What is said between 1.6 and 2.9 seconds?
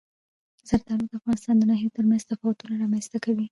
ناحیو ترمنځ تفاوتونه